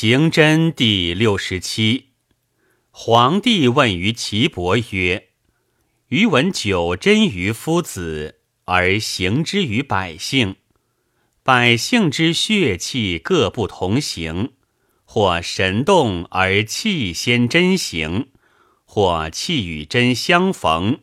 [0.00, 2.10] 行真第六十七。
[2.92, 5.30] 皇帝问于岐伯曰
[6.06, 10.54] ：“余闻九真于夫子，而行之于百姓。
[11.42, 14.52] 百姓之血气各不同行，
[15.04, 18.28] 或神动而气先真行，
[18.84, 21.00] 或气与真相逢，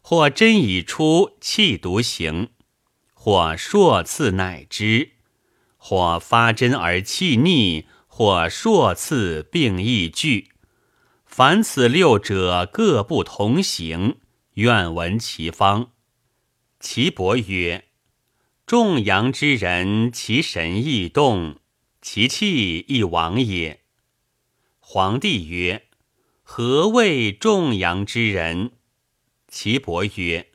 [0.00, 2.50] 或真已出，气独行，
[3.12, 5.14] 或数次乃之，
[5.76, 7.86] 或发真而气逆。”
[8.18, 10.50] 或数次并异句，
[11.24, 14.16] 凡此六者各不同行，
[14.54, 15.92] 愿闻其方。
[16.80, 17.84] 岐伯曰：
[18.66, 21.60] 众阳之人，其神易动，
[22.02, 23.82] 其气亦亡也。
[24.80, 25.86] 皇帝曰：
[26.42, 28.72] 何谓众阳之人？
[29.46, 30.48] 岐伯曰：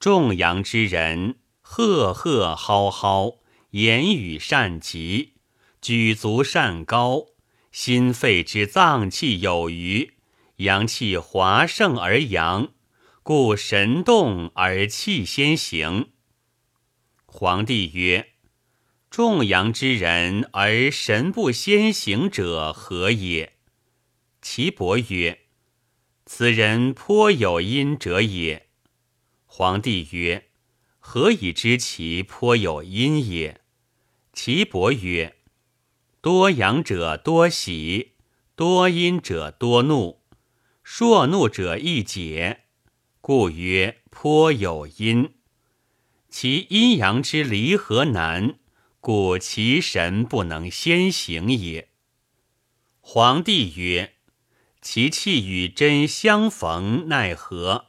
[0.00, 3.34] 众阳之人，赫赫浩浩，
[3.70, 5.34] 言语善极。
[5.80, 7.28] 举足善高，
[7.72, 10.12] 心肺之脏气有余，
[10.56, 12.74] 阳气华盛而阳，
[13.22, 16.10] 故神动而气先行。
[17.24, 18.32] 皇帝曰：
[19.08, 23.54] 众阳之人而神不先行者何也？
[24.42, 25.46] 岐伯曰：
[26.26, 28.68] 此人颇有阴者也。
[29.46, 30.50] 皇帝曰：
[30.98, 33.62] 何以知其颇有阴也？
[34.34, 35.38] 岐伯曰：
[36.22, 38.12] 多阳者多喜，
[38.54, 40.20] 多阴者多怒，
[40.82, 42.64] 硕怒者易解，
[43.22, 45.32] 故曰颇有阴。
[46.28, 48.58] 其阴阳之离合难，
[49.00, 51.88] 故其神不能先行也。
[53.00, 54.12] 皇帝曰：
[54.82, 57.86] 其气与真相逢，奈何？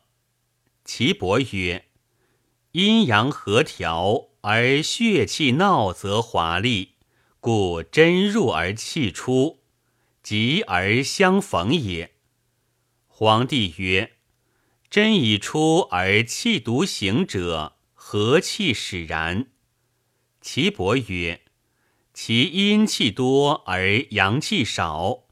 [0.86, 1.88] 岐伯曰：
[2.72, 6.94] 阴阳和调而血气闹，则华丽。
[7.42, 9.64] 故真入而气出，
[10.22, 12.12] 急而相逢也。
[13.08, 14.12] 皇帝曰：
[14.92, 19.48] 真已出而气独行者，何气使然？
[20.40, 21.42] 岐伯曰：
[22.14, 25.24] 其阴气多而阳气少，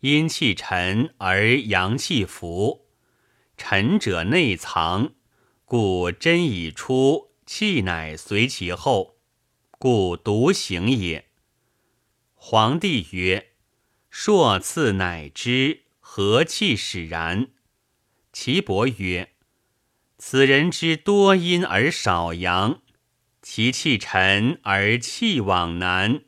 [0.00, 2.86] 阴气沉而阳气浮，
[3.58, 5.12] 沉者内藏，
[5.66, 9.18] 故真已出，气乃随其后，
[9.72, 11.27] 故独行也。
[12.40, 13.48] 皇帝曰
[14.10, 17.48] ：“朔次乃之何气使然？”
[18.32, 19.34] 岐伯曰
[20.16, 22.80] ：“此人之多阴而少阳，
[23.42, 26.22] 其气沉而气往难，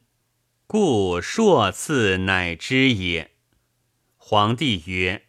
[0.66, 3.30] 故朔次乃之也。”
[4.18, 5.28] 皇帝曰：“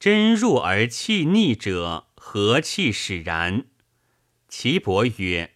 [0.00, 3.66] 真入而气逆者，何气使然？”
[4.48, 5.53] 岐伯曰：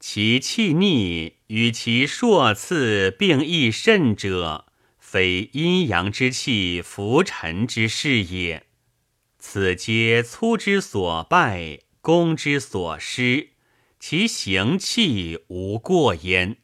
[0.00, 8.66] 其气逆与其数次并益甚者，非阴阳之气浮沉之事也。
[9.38, 13.50] 此皆粗之所败，攻之所失，
[13.98, 16.56] 其行气无过焉。